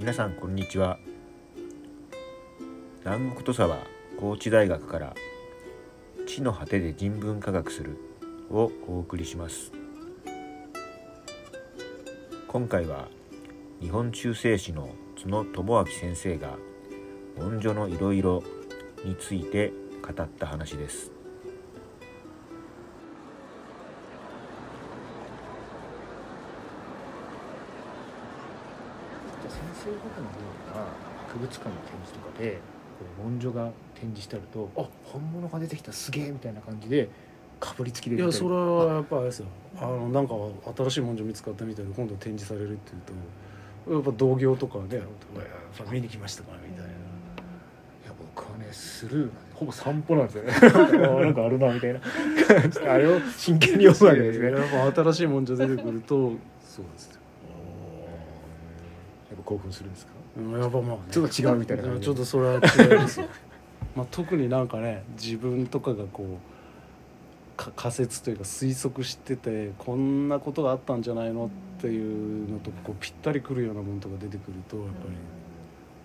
[0.00, 0.98] 皆さんこんにちは。
[3.04, 3.80] 南国土佐は
[4.18, 5.14] 高知大学から
[6.26, 7.98] 地の果てで人文科学する
[8.50, 9.72] をお送りします。
[12.48, 13.08] 今回は
[13.82, 16.56] 日本中世史の角智明先生が
[17.36, 18.42] 文書のいろいろ
[19.04, 21.12] について語った話です。
[29.80, 30.32] 先生方のよ
[30.74, 30.84] うな
[31.28, 32.58] 博物館の展示とかで
[33.22, 37.08] 文書が展示してあるとあ本物が出てきたすげえみたいな感じで
[37.58, 39.46] かぶりつきでいやそれはやっぱあれですよ。
[39.78, 40.34] あのなんか
[40.76, 43.00] 新しい文書見つかったみたいで今度展示されるっていう
[43.86, 45.04] とやっぱ同業とかねやっ
[45.78, 46.90] ぱ見に来ましたかみたいな。
[46.90, 46.94] い
[48.06, 50.52] や僕はねスルーなんでほぼ散歩なんですよね。
[51.06, 52.00] あなんかあるなみたいな。
[52.90, 54.92] あれを真剣に読むわけですね。
[54.94, 56.32] 新しい文書出てくると
[56.62, 57.12] そうですよ。
[57.12, 57.19] やっぱ
[59.50, 60.12] 興奮するんですか？
[60.38, 62.04] うんやっぱまあ、ね、ちょっと違うみたいな感じ？
[62.06, 62.60] ちょっとそれは違い
[62.98, 63.26] ますよ。
[63.96, 71.46] まあ特になんかね自分とかがこうか仮説というか推測しててこんなことがあったんじゃないの
[71.78, 74.92] っていうのとこうぴったりくるようなものとか出てくるとやっぱ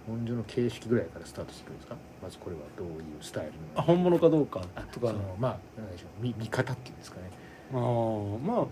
[0.10, 1.96] り、文書の形式ぐらいからスタートしてくるんですか？
[2.24, 3.58] まずこれはどういうスタイルの？
[3.76, 5.08] あ本物かどうかとか。
[5.08, 7.30] そのまあ何でしょう見見方っていうんですかね。
[7.74, 8.66] あーまあ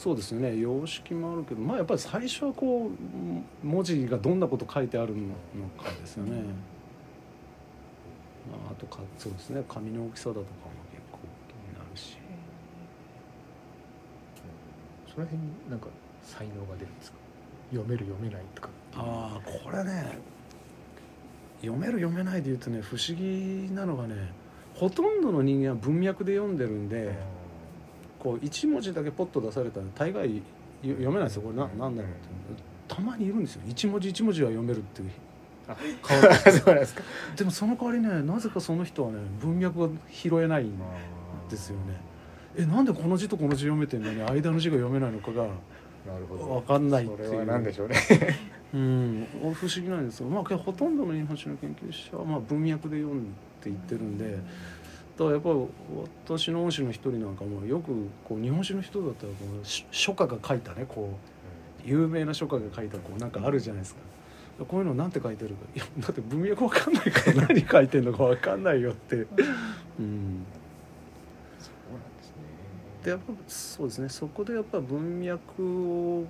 [0.00, 0.56] そうですよね。
[0.56, 5.18] 様式もあるけどまあやっぱり最初はこう文字がどんなこと書いてあるの
[5.76, 6.30] かですよね、
[8.50, 9.62] まあ、あとかそうですね。
[9.68, 10.46] 紙の大きさだとかも
[10.90, 12.16] 結構気になるし。
[15.12, 15.88] その辺になんか
[16.22, 17.18] 才能が出るんですか？
[17.70, 18.70] 読める読めないとか。
[18.94, 20.18] ああこれね
[21.60, 24.32] 読める読めないで言うとね不思議なのがね
[24.74, 27.12] ほとんどの人間は文脈で読んでるんで
[28.22, 30.42] こう一文字だけポッと出されたら大概よ
[30.82, 31.42] 読めないですよ。
[31.42, 32.62] これななんだろうって。
[32.86, 33.62] たまにいるんですよ。
[33.66, 35.10] 一文字一文字は読めるっていう。
[35.68, 35.76] あ。
[36.06, 37.02] 変わるそうですか。
[37.36, 40.72] でもその代わりねなぜかその人はね文脈が拾えないん
[41.48, 42.00] ですよね。
[42.56, 45.44] えなんでこの字とこの字読めてんのに間の字が読めないのかが
[46.06, 46.44] なるほど。
[46.44, 47.28] 分かんないっていう。
[47.28, 47.96] それは何でしょうね。
[48.72, 49.26] うん。
[49.54, 50.28] 不思議なんですよ。
[50.28, 53.26] まあほとんどの日本史の研究者はまあ文脈で読ん
[53.62, 54.42] でいってるんでだか
[55.24, 55.66] らやっぱり
[56.28, 57.92] 私の恩師の一人なんかもよく
[58.24, 61.18] こう日本史の人だったらこうし書家が書いたねこ
[61.84, 64.00] う有名な書家が書いたこうなんかあるじゃないですか。
[64.68, 65.56] こういうのなんて書いてるか。
[65.74, 69.16] いやだって文脈わかんないから何書いてんのかわかんないよって。
[69.16, 69.26] うん。
[69.26, 69.42] そう
[69.98, 70.04] な
[71.98, 72.34] んですね。
[73.04, 74.08] でやっぱそうですね。
[74.08, 76.24] そこでやっぱ文脈を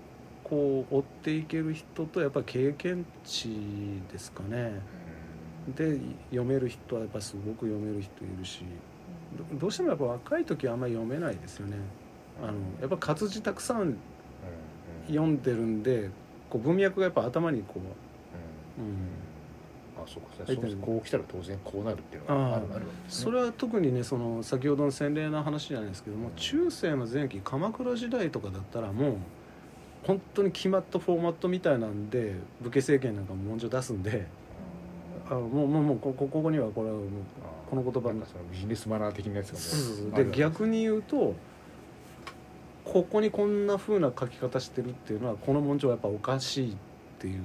[0.45, 3.49] こう追っていける人とやっぱ経験値
[4.13, 4.81] ですかね
[5.77, 5.99] で
[6.31, 8.63] 読める人はやっぱすごく読める人いるし
[9.37, 11.77] どどうしてもやっぱ若い時はあんまり読めないですよね。
[12.43, 13.97] あのやっぱ活字たくさん
[15.07, 16.11] 読んでるんで
[16.49, 20.47] こう文脈がやっぱ頭にこう、うん、あそうか。
[20.47, 22.91] そうこう来たら当然こうなるっていうのがあるあるね。
[23.09, 29.17] それは特にねその先ほどの洗礼の話じゃないですけども中世の前期鎌倉時代とかだったらもう
[30.05, 34.27] 本当に決まったフォーマットみたいなんで武家政権なんかも文書出すんで
[35.31, 37.07] あもうもうもうここここにはこれはもう
[37.71, 41.37] この言葉のビジネスマナー的なやつがもうで逆に言うと
[42.85, 46.77] ここにこんな風な書き方してるっていうのはこの文書はやっぱおかしいっ
[47.21, 47.41] ていう。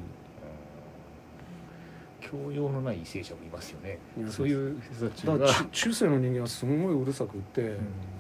[2.21, 3.99] 教養のない為政者もいますよね。
[4.31, 5.47] そういう人たちが。
[5.47, 7.65] 中中世の人間はすごいうるさくって、う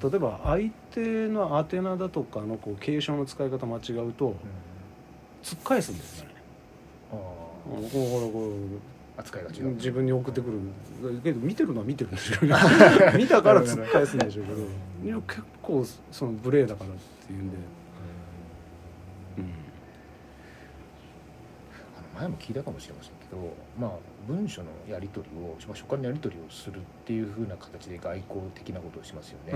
[0.07, 0.11] ん。
[0.11, 4.33] 例えば相手の宛名だとかのこう継承の使い方間違うとうん。
[5.41, 6.35] 突っ返すんですよね。
[7.11, 9.71] あうんこうこう扱いが違う。
[9.71, 10.59] う自分に送ってくる。
[11.23, 12.55] けど見てるのは見てるんでしょうね。
[13.17, 14.61] 見たから突っ返すんでしょうけど。
[15.03, 16.93] いや結構その無礼だからっ
[17.27, 17.57] ていうんで、
[19.37, 19.43] うん。
[21.97, 23.91] あの前も聞いたかもしれませんけど、まあ、
[24.27, 29.53] 文書のやり取りを、まあ、書簡のやり取りをするっていうふうな形で外交的なことをしますよね、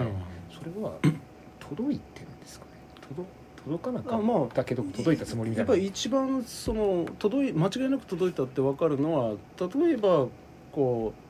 [0.50, 0.94] それは
[1.60, 2.72] 届いてるんですかね。
[3.10, 3.28] 届
[3.66, 10.28] 届かなかあまあったけど届いたつもりみたやっぱいなり一番その届い間違いなく届いたって分かるのは例えば
[10.72, 11.30] こう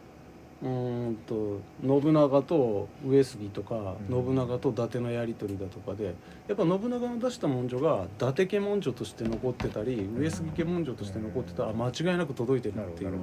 [0.61, 4.25] うーんと信長と上杉とか、うん。
[4.25, 6.13] 信長と伊達のやり取りだとかで
[6.47, 13.13] やっぱ信長の出した文書が伊達家文書として残ってたり上杉家文書として残ってたら間違いなく届いてるっていう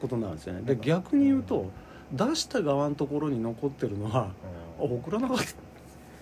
[0.00, 0.62] ことなんですよね。
[0.62, 1.70] で逆に言うと
[2.12, 4.32] 出した側のところに残ってるのはあ
[4.78, 5.38] ほど、送らなかっ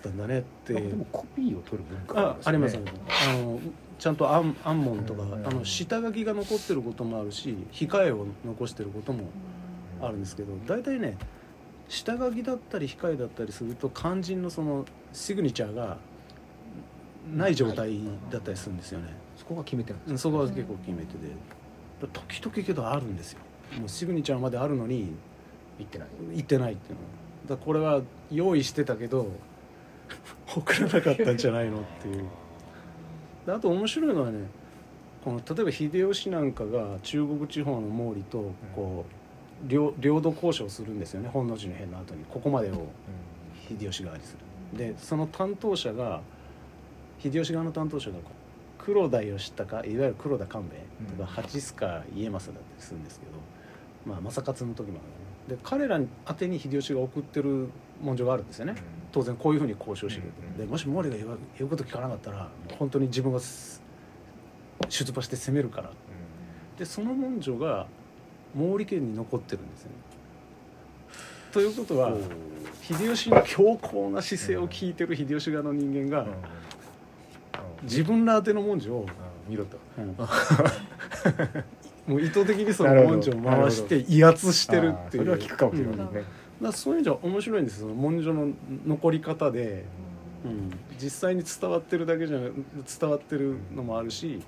[0.01, 0.79] たんだねってう。
[0.79, 2.77] ん、でもコピーを取る文化ああります。
[2.77, 3.59] あの
[3.99, 5.33] ちゃんと暗暗門とか、うん。
[5.33, 9.25] あの下書きが残ってることもあるし控えを残してることも
[10.01, 11.17] あるんですけど大体ね
[11.87, 15.97] 下書きだったり控えだったりすると肝心のそのシグニチャーが
[17.33, 17.99] ない状態
[18.31, 19.09] だったりするんですよね。
[19.37, 21.33] そこが決めてるんそこは結構決め手で
[22.01, 23.39] だ時々けどあるんですよ。
[23.79, 25.13] もうシグニチャーまであるのに
[25.77, 26.07] 言ってない。
[26.33, 26.97] 行ってないっていう
[27.49, 27.55] の。
[27.55, 28.01] だこれは
[28.31, 29.27] 用意してたけど
[30.47, 32.25] 送らなかったんじゃないのっていう。
[33.45, 34.39] であと面白いのはね
[35.23, 39.05] この例えば秀吉なんかが中国地方の毛利とこ
[39.65, 42.25] う領領土交渉するんですよね本能寺の変の後に。
[42.25, 42.87] ここまでを
[43.69, 44.35] 秀吉側にす
[44.73, 44.77] る。
[44.77, 46.21] でその担当者が
[47.19, 48.17] 秀吉側の担当者が
[48.77, 50.79] 黒田義孝いわゆる黒田官兵衛
[51.11, 51.43] とかうん。
[51.43, 53.31] 八須賀家政だったりするんですけど、
[54.05, 55.57] まあ正勝の時もあるね。
[55.57, 57.69] で彼らに宛てに秀吉が送ってる
[58.01, 58.75] 文書があるんですよね
[59.11, 60.57] 当然こういうふうに交渉しろとうん。
[60.57, 63.81] でもし毛利が言わ言うこと聞かなかったら本当に自分がす
[64.89, 65.91] 出馬して攻めるから。
[66.77, 67.87] でその文書が
[68.57, 69.95] 毛利家に残ってるんですよね。
[71.51, 72.13] ということは
[72.81, 76.25] 秀吉の強硬な姿勢を聞いてる秀吉側の人間が
[77.83, 79.05] 自分ら宛ての文書を、
[79.47, 79.77] 見ろと。
[79.97, 80.15] うん。
[82.07, 85.23] もう意図的にその文書を回して威圧してるっていう。
[85.23, 86.13] それは聞くかもしれないうん。
[86.13, 86.23] ね
[86.67, 87.87] らそういう意味じゃ面白いんですよ。
[87.89, 88.47] その文書の
[88.85, 89.85] 残り方で、
[90.45, 90.71] うん、
[91.01, 92.49] 実際に伝わってるだけじゃな
[92.99, 94.41] 伝わってるのもあるし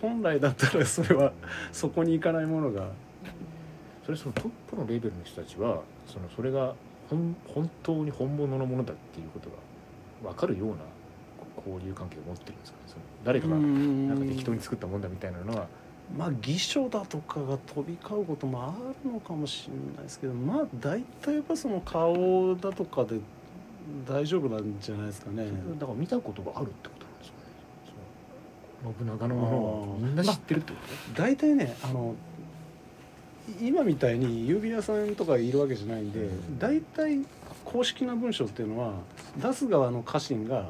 [0.00, 1.32] 本来だったらそれは
[1.72, 2.90] そこに行かないものが。
[4.06, 6.74] それそのトップのレベルの人たちはそのそれが
[7.10, 9.50] 本本当に本物のものだっていうこと
[10.22, 10.74] が分かるような
[11.56, 12.84] こう交流関係を持ってるんですかね。
[12.86, 15.66] その誰かがなんか適当に作ったもんだみたいなのは
[16.16, 18.74] まあ義書だとかが飛び交うこともあ
[19.04, 23.18] るのかもしれないですけどまあ大体やっぱその顔だとかで
[24.06, 25.46] 大丈夫なんじゃないですかね。
[25.78, 27.36] だから見たことがあるってことなんですか
[28.88, 28.94] ね。
[28.98, 30.78] 信長のものみんな知ってるってこ
[31.14, 32.14] と大体ねあの
[33.60, 36.58] い今みたいに郵便屋さんとかいるわけじゃないんでうん。
[36.58, 37.20] 大体
[37.64, 38.94] 公式な文章っていうのは
[39.36, 40.68] 出す側の家臣が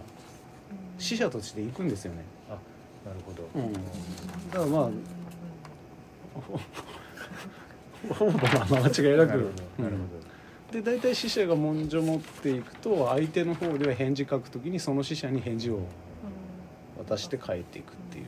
[0.98, 2.24] 死者として行くんですよね。
[2.48, 3.72] なるほど、うん。
[3.72, 4.90] だからまあ
[6.40, 6.58] ほ
[8.14, 9.30] ほぼまあ間違いなく。
[9.30, 10.06] なるほ
[10.70, 10.72] ど。
[10.72, 15.80] で大体死者が文書持っていくと相手の方では返事書くときにその死者に返事を
[16.98, 18.24] 渡して帰っていくっていう。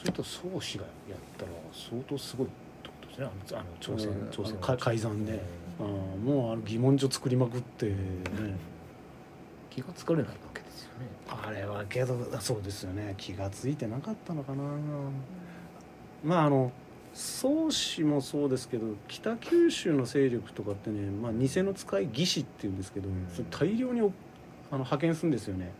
[0.00, 2.50] それと宗氏がやったら相当すごいっ
[2.82, 3.26] てことですね。
[3.26, 4.28] あのあの朝鮮、うん。
[4.30, 5.32] 朝鮮か改ざんで。
[5.32, 5.38] うん。
[5.86, 7.96] あーもうあの疑問書作りまくってね。
[9.70, 10.47] 気がつかれないわけですよね
[11.28, 13.14] あれはけどそうですよね。
[13.16, 14.62] 気が付いてなかったのかな。
[16.24, 16.72] まああの
[17.14, 23.28] 宗氏もそうですけど北九州の勢力とかってね、まあ、偽の使い義士っていうんですけど、うん。
[23.32, 24.12] それ大量にお
[24.70, 25.72] あの派遣するんですよね。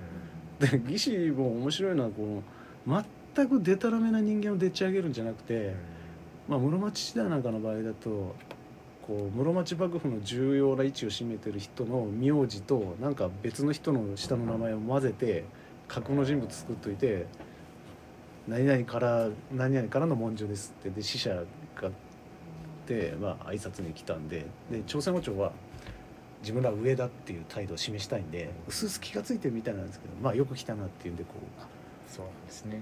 [0.58, 2.42] で義士も面白いのはこ
[2.86, 3.04] う
[3.34, 5.74] 全くデタラメな人間をでっち上げるんじゃなくて、
[6.48, 8.34] まあ、室町時代なんかの場合だと
[9.08, 15.44] こう室町幕府の重要な位置を占めてる人の名字となんか別の人の下の名前を混ぜて
[15.88, 17.24] 架空の人物作っといて
[18.46, 21.42] 何々から何々からの文書ですってで死者
[21.80, 21.90] が
[22.86, 25.52] でまあ挨拶に来たんでで朝鮮王朝は
[26.42, 32.80] 自分ら上だっていう態度を示したいんでうすうす気が付いてるみたいなんですけどまあよく来たなっていうんでこうそうなんですね。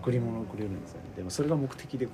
[0.00, 2.12] 贈り物をくれるんですよねでもそれが目的でこ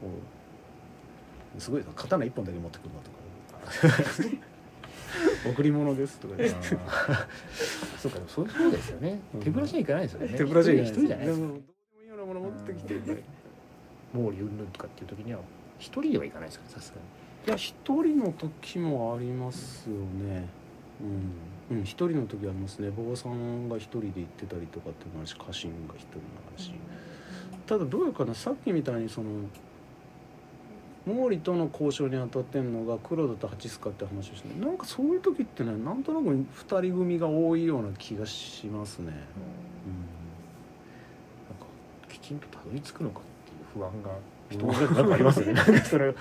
[1.56, 3.19] うすごい刀一本だけ持ってくるのとか
[5.46, 7.98] 贈り物ですとか言ってあー。
[7.98, 9.20] そうかでもそうそうですよね。
[9.34, 9.40] うん。
[9.40, 10.34] 手ぶらじゃいかないですよね。
[10.36, 11.46] 手ぶらじゃいけない一人じゃないですか。
[11.46, 13.14] でもどうでもいいようなもの持ってきて毛利
[14.18, 15.40] 云々とかっていう時には
[15.78, 17.02] 一人ではいかないですかねさすがに。
[17.46, 20.48] いや一人の時もありますよね。
[21.70, 21.76] うん。
[21.78, 22.90] うん一人の時ありますね。
[22.90, 26.22] 坊さんが一人で行ってたりとかっていうのもあるし家臣が一人も
[26.54, 26.72] あるし
[27.66, 29.28] ただどうやかなさっきみたいにその
[31.14, 36.46] 毛利との交渉に当たってんのが黒田と八須賀って話をしてなんかそういう時ってねなんとなく二
[36.80, 39.16] 人組が多いような気がしますね、なん
[41.58, 41.66] か
[42.08, 44.10] きちんとたどり着くのかっていう不安が
[44.50, 44.94] 人うん。
[44.94, 45.60] なんかありますよね。
[45.84, 46.14] それ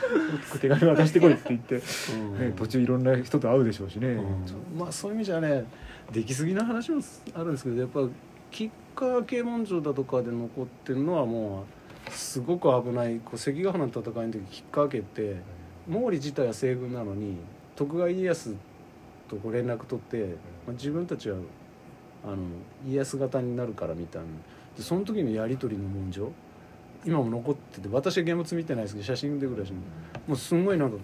[0.61, 1.81] 手紙渡してこいって言って、
[2.13, 2.39] うん。
[2.39, 4.79] ね、途中いろんな人と会うでしょうしね、うん。
[4.79, 5.65] まあそういう意味じゃね
[6.11, 7.01] 出来すぎな話も
[7.33, 8.01] あるんですけどやっぱ
[8.51, 11.78] 吉川系文書だとかで残ってるのはもう
[12.19, 15.37] すごく危ないこう関ヶ原の戦いの時吉川家って
[15.89, 17.37] 毛利自体は西軍なのに
[17.77, 18.55] 徳川家康
[19.29, 20.35] とこう連絡取って、
[20.67, 21.37] まあ、自分たちは
[22.25, 22.37] あの
[22.85, 24.27] 家康型になるからみたいな。
[24.77, 26.29] でその時のやり取りの文書
[27.05, 29.77] 今も残ってて私は現物見てないですけど写真でぐらいしか
[30.27, 31.03] もうすんごいなんかこ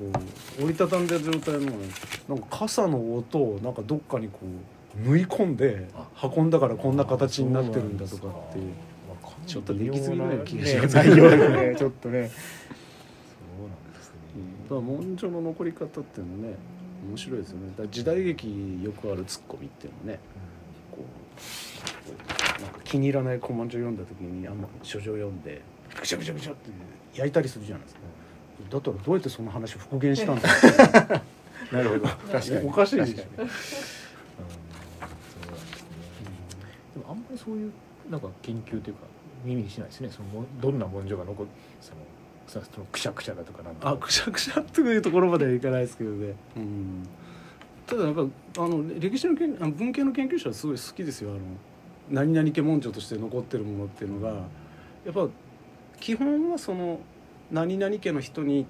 [0.60, 1.88] う折りたたんでる状態のね
[2.28, 5.88] なんか傘の音をなんかどっかにこう縫い込んで
[6.22, 8.74] 運んだからこんな形になってるんだとかっていう
[9.46, 10.96] ちょっと出来すぎない気がします。
[10.96, 12.30] 内容ですねちょっとね。
[12.30, 14.16] そうなんですね。
[14.64, 16.56] だから文書の残り方っていうのね
[17.08, 17.68] 面白いですよね。
[17.70, 20.20] だから時代劇よくあるツッコミっていうのね
[20.92, 25.62] こう気に入らない古文書読んだ時にあんま書状読んで
[26.00, 26.70] ぐちゃぐちゃぐちゃって
[27.14, 28.02] 焼いたりするじゃないですか。
[28.70, 30.50] だったらどうやってその話を復元したんだ
[31.72, 32.08] なるほど。
[32.32, 32.68] 確かに。
[32.68, 33.28] おかしいですね。
[33.36, 33.44] で
[37.00, 37.72] もあんまりそういう
[38.10, 39.02] なんか研究というか
[39.46, 40.10] 耳にしないですね。
[40.10, 41.46] そのもどんな文書が残っ
[41.82, 41.98] その
[42.48, 43.90] そのくしゃくしゃだとかなんとか。
[43.92, 47.08] あくしゃくしゃっていうところまではいかないですけどね、うん、
[47.88, 48.22] ただやっぱ
[48.64, 51.32] あの歴史の研あの文系の研究者はすごい好きですよ。
[51.32, 51.40] あの
[52.10, 54.44] 何々家文書として残ってるものっていうのが。
[55.06, 55.28] やっぱ
[56.00, 57.00] 基本はその
[57.52, 58.66] 何々家の人に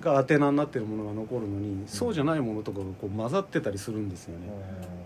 [0.00, 4.46] が宛名になってるものが残るのに、そうじゃないものとかがこう混ざってたりするんですよね。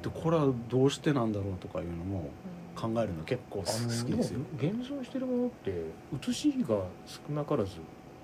[0.02, 2.30] でこれはどうしてなんだろうとかいうのも
[2.74, 4.40] 考えるの結構好きですよ。
[4.56, 5.72] 現存してるものって
[6.14, 6.76] 写しが
[7.06, 7.72] 少なからず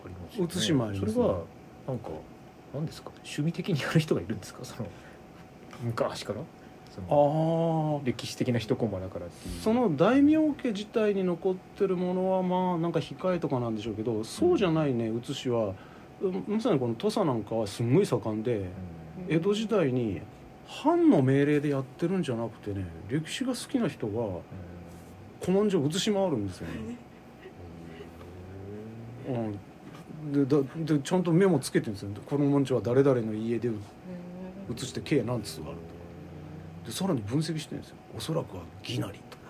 [0.04, 0.44] ありますよね。
[0.52, 1.14] 写しもありますね。
[1.14, 1.40] それは
[1.88, 2.08] なんか
[2.74, 3.10] 何ですか？
[3.16, 4.64] 趣味的にやる人がいるんですか？
[4.64, 4.88] その
[5.82, 6.40] 昔から？
[6.40, 6.42] あ
[7.02, 9.60] あ歴史的な一コマだからっていう。
[9.60, 15.74] その大名家自体に残ってるものはまあなんか控えとかなんでしょうけどそうじゃないね写しは。
[16.20, 18.66] うんまさにこの土佐なんかはすんごい盛んでうん。
[19.28, 20.20] 江戸時代に
[20.70, 24.40] 藩の命令でやってるんじゃなくてね歴史が好きな人が
[25.40, 26.74] 古文書写し回るんですよね。
[30.24, 32.10] うん、でだでちゃんとメモつけてるんですよ。
[32.24, 33.68] この文書は誰々の家で
[34.68, 35.76] 写して計何通ある
[36.84, 36.88] と。
[36.88, 37.96] でさらに分析してるんですよ。
[38.16, 39.36] おそらくは義なりと。
[39.36, 39.42] か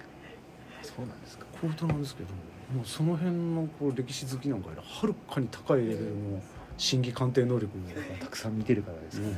[0.82, 1.44] そうなんですか。
[1.52, 2.30] こういうことなんですけど
[2.74, 6.42] もうその辺のこう歴史好きなんかよりはるかに高いレベルの
[6.76, 9.36] 審議鑑定能力が たくさん見てるからですよね、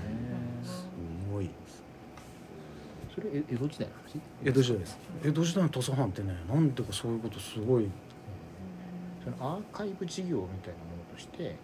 [3.15, 4.21] それえ江戸時代の話？
[4.45, 4.99] 江戸時代です。
[5.25, 7.89] 江戸時代の土佐藩ってねなんていうかそういうことすごい。
[9.25, 11.57] そのアーカイブ事業みたいなものとして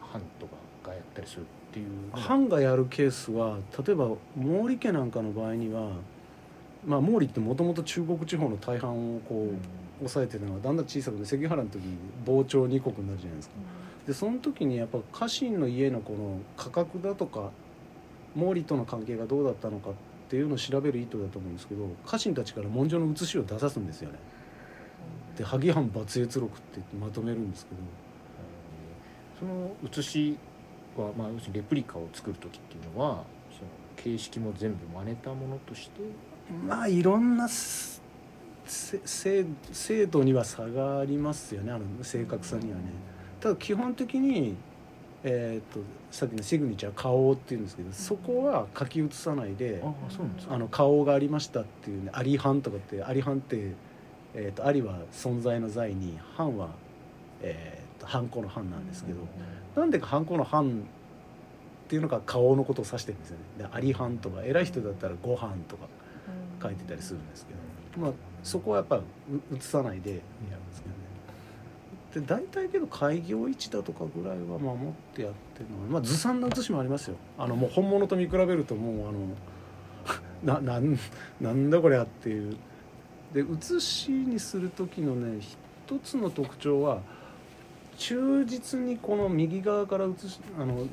[0.00, 0.56] 藩とか
[0.88, 1.86] がやったりするっていう。
[2.12, 5.92] 藩がやるケースは例えば毛利家なんかの場合には
[6.86, 11.80] まあ毛利ってもともと中国地方の大半をこう、抑えてたのがだんだん小さくて関ヶ原の時
[12.24, 13.54] 膨張二国になるじゃないですか。
[14.06, 17.50] でその時にやっぱ家臣の家のこの価格だとか
[18.38, 19.92] 毛利との関係がどうだったのかっ
[20.28, 24.18] ていうのを調べる意図だと思うんですけど家臣たちから文書の写しを出さすんですよね。
[25.36, 27.76] で萩藩抜閲録ってまとめるんですけど。
[29.38, 30.38] その写し
[30.96, 36.00] は、まあ、要するにレプリカを作る時っていうのはその形式も全部真似たものとして？
[36.66, 39.44] まあいろんな精
[40.06, 41.70] 度には差がありますよね。
[41.70, 42.84] あの正確さにはね。
[43.38, 44.56] ただ基本的に
[45.24, 45.80] えー、と
[46.10, 49.82] さっきのシグニチャー顔っていうんですけどそこは書き写さないで
[50.48, 53.72] あの顔がありましたっていうねアリハンとかってアリハンって、
[54.34, 56.68] えー、とアリは存在の在にハンは、
[57.42, 59.18] えー、とハンコのハンなんですけど、
[59.80, 60.82] なんでかハンコのハン
[61.86, 63.44] っていうのが顔のことを指してるんですよね。
[63.58, 65.86] でアリハンとか偉い人だったらご飯とか
[66.62, 67.52] 書いてたりするんですけ
[67.98, 69.02] ど、まあ、そこはやっぱう
[69.52, 71.05] 写さないでやるんですけどね
[72.16, 74.58] で大体けど開業位置だとかぐらいは。
[74.58, 77.16] 守ってやってるのは、まあ、ずさんな写しもありますよ。
[77.36, 79.28] あのもう本物と見比べるともうあの
[80.42, 80.98] ななん
[81.42, 82.56] なんだこれゃっていう。
[83.34, 87.02] で写しにする時のね一つの特徴は
[87.98, 90.86] 忠実にこの右側から写しあの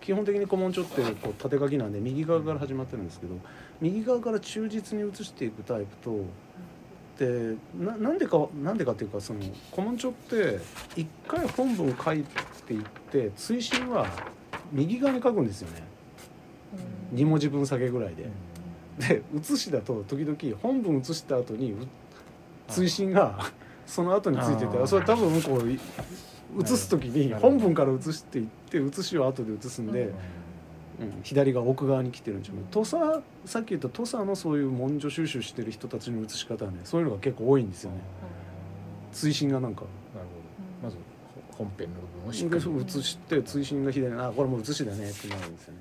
[0.00, 3.36] 基本的に古文書ってこう縦書きなんで右側から始まってるんですけど
[3.80, 6.24] 右側から忠実に写していくタイプと
[7.18, 9.40] でななんでかなんでかっていうかその
[9.74, 10.60] 古文書って
[10.94, 12.24] 一回本文書い
[12.66, 14.06] ていって追伸は
[14.70, 15.82] 右側に書くんですよね。
[17.14, 18.30] 2文字分下げぐらいで。
[18.98, 21.76] で写しだと時々本文写した後にう
[22.68, 23.38] 追伸が
[23.86, 25.78] その後についててそれ多分こうい
[26.58, 30.12] 写す時に本文から写していって写しを後で写すんで、
[31.00, 31.20] うん。
[31.22, 37.98] 左が奥側に来てるんでしょうけど土佐さっき言った土佐のそういう文書収集してる人たちの写し方はねそういうのが結構多いんですよね。
[39.12, 39.82] 追伸がなんか。
[40.14, 40.26] なる
[40.82, 40.88] ほど。
[40.88, 40.96] まず
[41.56, 45.80] ほ本編の部分をしっかでり写して追伸が左にあこれもう写しだねってなるんですよね。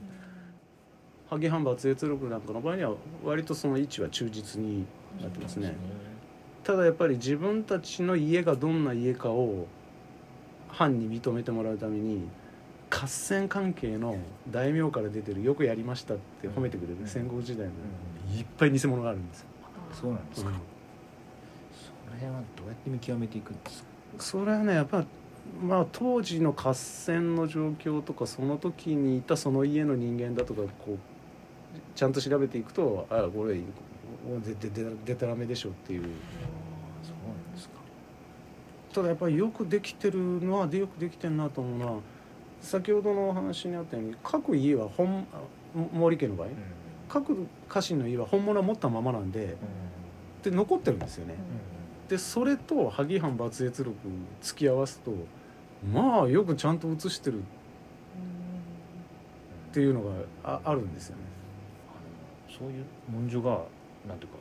[1.29, 2.93] 萩藩抜閲録なんかの場合には
[3.23, 4.85] 割とその位置は忠実に
[5.21, 5.75] なってますね。
[6.63, 9.67] ただやっぱり自分たちの家がどんな家かを
[10.69, 12.27] 藩に認めてもらうために
[12.89, 14.17] 合戦関係の
[14.49, 17.73] 大名から出てるよくやりましたって褒めてくれる戦国時代の。
[18.37, 19.47] いっぱい偽物があるんですよ、
[19.93, 23.87] そうなんですか、その辺はどうやって見極めていくんですか？
[24.19, 25.05] それはねやっぱ
[25.61, 30.97] まあ当時の合戦の状況とかその時にいたその家の人間だとかこう
[31.95, 36.01] ちゃんと調べていくとあこれででででたらめでしょっていう。
[37.03, 37.75] そうなんですか。
[38.93, 42.01] ただやっぱりよくできてるのはでよくできてるなと思うのは
[42.61, 45.25] 先ほどのお話にあったように各家は本
[45.93, 46.47] 毛利家の場合
[47.07, 49.55] 各家臣の家は本物は持ったままなんで
[50.43, 51.35] で残ってるんですよね。
[52.09, 53.97] でそれと萩藩抜越録
[54.41, 55.11] 突き合わすと
[55.93, 57.43] まあよくちゃんと写してるっ
[59.73, 60.11] ていうのが
[60.43, 61.23] ああるんですよね。
[62.49, 63.61] そういう文書が
[64.07, 64.37] なんていうか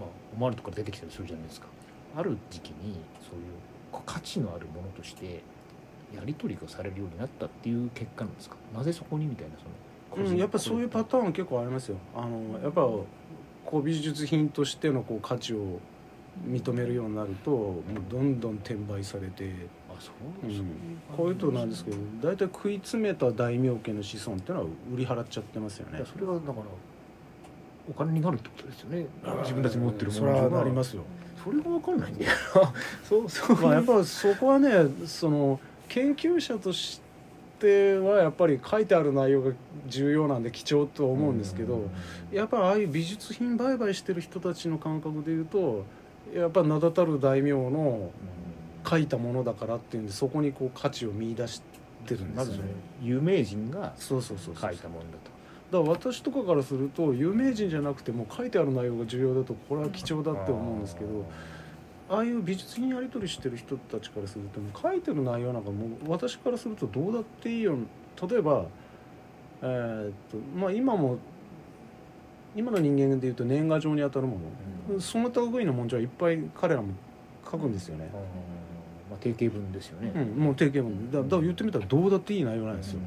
[0.00, 1.66] まあオマールとか出てきたりするじゃないですか
[2.16, 5.42] ある時期にそういう価値のあるものとして
[6.14, 8.56] やり取りがされるようになったっていう結果なんですか？
[8.74, 9.70] なぜそこにみたいなその
[10.28, 11.96] うん、やっぱそういうパターン結構ありますよ。
[12.14, 13.08] あのやっぱこ
[13.74, 15.78] う美術品としてのこう価値を
[16.48, 19.52] 認めるようになるともうどんどん転売されて、
[19.90, 20.12] あそ
[20.44, 20.66] ううんそういう
[21.16, 26.02] こういうとなんですけど大体食い詰めた大名家の子孫っていうのは売り払っちゃってますよね。
[26.10, 26.54] それはだから
[27.90, 29.06] お金になるってことですよね
[29.42, 31.02] 自分たち持ってるもそれはのがなりますよ。
[31.44, 32.72] それが分かんないんだよな
[33.04, 34.70] そうそうまあやっぱそこはね
[35.06, 37.00] その研究者とし
[37.58, 39.52] てはやっぱり書いてある内容が
[39.86, 41.88] 重要なんで貴重とは思うんですけど、
[42.32, 45.84] やっぱああいう美術品売買してる人たちの感覚でいうと
[46.34, 48.10] やっぱ名だたる大名の
[48.88, 51.62] 書いたものだからっていうんでそこにこう価値を見出し
[52.06, 52.62] てるんでますよね。
[52.62, 53.08] の。
[53.08, 54.20] 有名人が書い
[54.76, 55.36] たもんだと。
[55.70, 61.26] だから私とかからすると有名人じゃなくても書いてある内容が重要だとこれは貴重だって思うんですけど
[62.08, 67.76] ああいう美術品やり取りしてる人たちからするともう書いてる内容なんかもう私からするとどうだっていいよ。
[68.28, 68.66] 例えば
[69.62, 71.18] えーっとまあ今も
[72.54, 74.34] 今の人間でいうと年賀状に当たるも
[74.88, 75.00] の、うん。
[75.00, 76.88] その類の文字はいっぱい彼らも
[77.44, 78.08] 書くんですよね、
[79.10, 80.12] まあ定型文ですよね。
[80.14, 81.10] うん、もう定型文。
[81.10, 83.00] だだから言ってみたらどうだっていい内容なんですよ、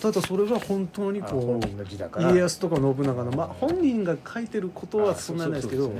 [0.00, 5.92] ただそれが本当にあこう家康とか信長の、まあ、本人が書いてることはそんなにないですけど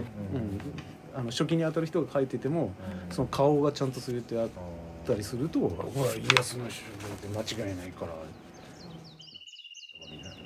[1.15, 2.73] あの初期に当たる人が書いてても
[3.11, 4.49] その顔がちゃんとするってあっ
[5.07, 6.83] たりするとほら家康の主張
[7.43, 8.13] って間違いないから。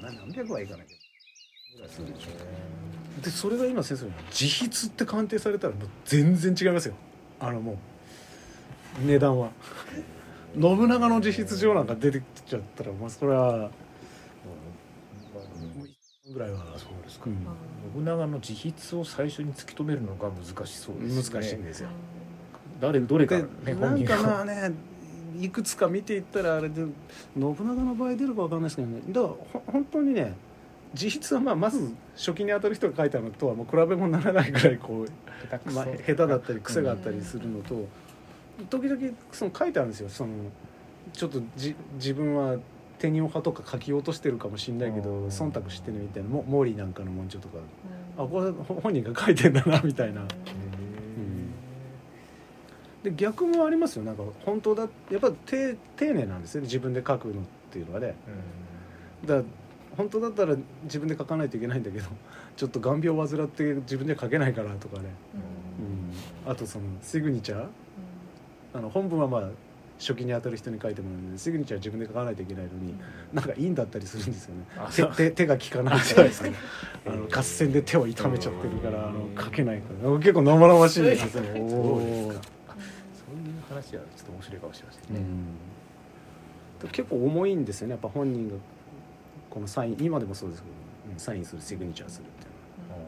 [0.03, 6.95] な何百はいかないけどでしょでそれが今先生の自筆って鑑定されたらもう全然違いますよ。
[7.41, 7.79] あのも
[9.03, 9.51] う値段は。
[10.61, 13.71] 信長の自筆上なんか出てきちゃったらもうそれは
[16.33, 17.37] ぐらいはそうですかうん。
[17.95, 21.41] 信長の自筆を最初に突き止めるのが難しそうですね。
[21.41, 21.91] 難しいんですよ。
[22.81, 24.73] 誰どれかでねなんか本人がまあね
[25.39, 26.93] いくつか見ていったらあれで信
[27.37, 29.03] 長の場合出るかわかんないですけどね。
[29.09, 30.35] だからほ本当にね
[30.95, 37.87] 自筆はまあまず初期に当たる人が書いたのとはもう比べ物にならないぐらいこう、まあ、下手だったり癖があったりするのと、
[38.71, 39.01] 時々
[39.33, 40.09] その書いてあるんですよ。
[40.09, 40.33] その
[41.13, 42.57] ちょっとじ自分は
[42.99, 45.29] 手に派とか書き落としてるかもしれないけどうん。
[45.29, 47.59] 忖度してるみたいなもモーリーなんかの文書とか。
[48.17, 50.23] あこれほ本人が書いてんだなみたいな。
[53.03, 54.05] で逆もありますよ。
[54.05, 58.15] なんか本当だやっぱ丁丁寧なんですよね自分で書くのっていうのはね。
[59.27, 59.45] だから
[59.97, 62.07] 本当だったら自分で書かないといけないんだけど
[62.57, 65.11] ちょっと眼病を患って自分で書けないからとかね、
[66.47, 67.67] うん、あとそのシグニチャー？
[68.73, 69.51] あの本文はまあ
[70.05, 72.95] 初期に当たる人に書いてもらうのでシグニチャーは自分で書かないといけないのに
[73.33, 74.65] なんかいいんだったりするんですよね。
[74.95, 76.53] 手手手が利かないからですね。
[77.07, 79.85] あの合戦で手を痛めちゃってるからあの書けないか。
[80.03, 81.71] ら結構生々しいですよね。
[81.71, 82.45] そうですか。
[83.15, 85.21] そういう話はちょっと面白いかもしれませんね、
[86.83, 87.93] うん、結構重いんですよね。
[87.93, 88.57] やっぱ本人が
[89.49, 90.75] このサイン今でもそうですけど、
[91.13, 91.19] うん。
[91.19, 92.47] サインするシグニチャーするってい
[92.87, 93.01] うのは。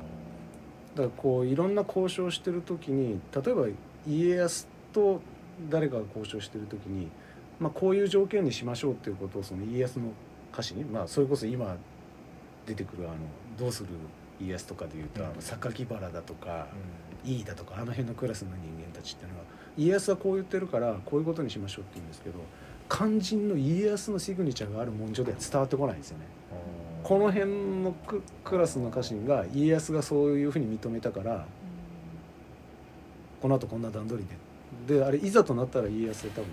[0.94, 3.66] だからこういろんな交渉してる時に例えば
[4.08, 5.20] 家康と
[5.70, 7.08] 誰かが交渉してる時に、
[7.58, 10.06] まあ、こういう条件にしましょうっていうことをその家康の
[10.52, 11.76] 歌詞に、まあ、それこそ今
[12.66, 13.16] 出てくるあの
[13.58, 13.88] 「どうする
[14.40, 15.28] 家康」とかでいうと、うん。
[15.28, 16.66] あの榊原だとか
[17.24, 19.44] 井伊だとかあの辺のクラスの人間たちっていうのは
[19.76, 22.38] 家康はこう言ってるからこういうことにしましょうって言うんですけど
[22.88, 26.24] 肝心の家康のシグニチャーがある文書では伝わってこないんですよね。
[27.02, 31.46] この辺のククラスの家臣が家康がそういうふうに認めたから
[33.40, 34.34] この後こんな段取りで
[34.86, 36.50] であれいざとなったら家康は多分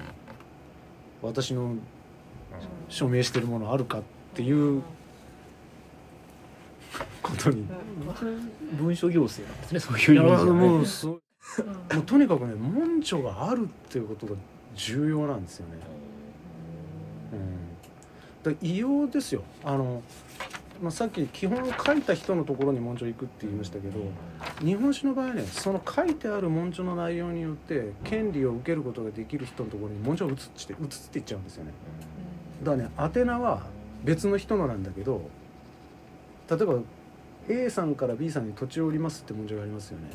[1.22, 1.76] 私の
[2.90, 4.02] 署名してるものあるかっ
[4.34, 4.82] ていう
[7.22, 7.66] ことに。
[8.78, 10.52] 文書行政なんですねそういう意味ではね。
[10.52, 14.36] もうもうとにかくね文書があるっていうことが
[14.76, 15.78] 重要なんですよね。
[17.34, 19.44] うん、だ異様ですよ。
[19.64, 20.02] あの、
[20.82, 24.00] まあ、さっき基本書いた人のところに文書行くって言いましたけど
[24.60, 30.80] 日本史の場合はねその書いてある文書の内容によって権利を受けることができる人のところに文書を移して移っ
[31.12, 31.72] ていっちゃうんですよね。
[32.64, 33.64] だからね宛名は
[34.04, 35.30] 別の人のなんだけど
[36.50, 36.80] 例えば
[37.50, 40.08] A さんから B さんに土地を売りますって文書がありますよね。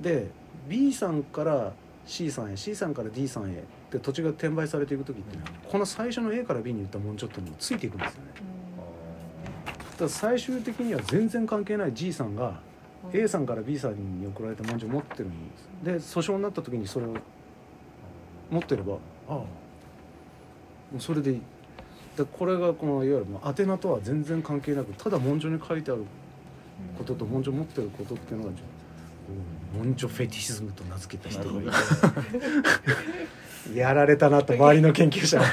[0.00, 0.30] で
[0.68, 1.72] B さんから
[2.06, 8.57] C さんへ C さんから D さんへって土地が転売されていく時ってねこの最初の A から B に言った文書っていうついていくんですよね
[9.98, 12.60] だ最終的には全然関係ない G さんが
[13.12, 16.12] A さんから B さんに送られた文字を持ってるんです。
[16.14, 17.14] で訴訟になった時にそれを
[18.50, 18.96] 持ってればあ
[19.28, 19.46] あも
[20.96, 21.42] うそれでいい。
[22.16, 23.26] でこれがこのいわゆる
[23.60, 26.04] 宛名とは全然関係なくただ文書に書いてある
[26.96, 28.50] ことと文書持ってることっていうのが
[29.78, 31.70] 文書フェティシズムと名付けた人がいて。
[33.74, 35.42] やられたなと周りの研究者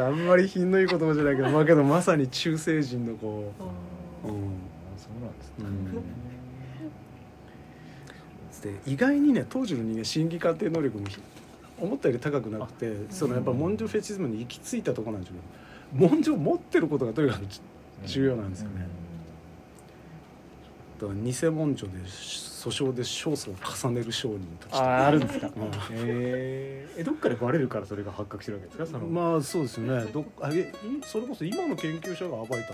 [0.00, 3.52] あんまり品のいい言葉じゃないけどまあけどまさに中世人のこ
[4.24, 4.34] う、うん
[4.96, 5.64] そうなんですね
[8.64, 11.06] で意外にね当時の人間心理鑑定能力も
[11.78, 15.38] 思ったより高くなくてそのやっぱ文書フェチズムに行き着いたところなんですけ
[15.98, 17.44] ど文書を持ってることがとにかく
[18.06, 18.88] 重要なんですよね。
[21.00, 25.46] だから偽文書で訴訟で勝訴を重ねる商人たちとあああるんですか？
[25.48, 25.50] う
[25.92, 28.98] へえどっかでバレるからそれが発覚してるわけですか？
[28.98, 29.10] その。
[29.10, 30.04] んまあそうですよね。
[30.12, 30.64] どあえい
[31.04, 32.64] それこそ今の研究者が暴いたのが